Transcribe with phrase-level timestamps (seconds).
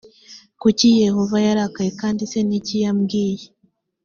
[0.61, 3.45] kuki yehova yarakaye kandi se ni iki yabwiye